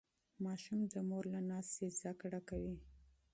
ماشوم 0.43 0.79
د 0.91 0.95
مور 1.09 1.23
له 1.33 1.41
ناستې 1.49 1.85
زده 1.97 2.13
کړه 2.21 2.39
کوي. 2.49 2.75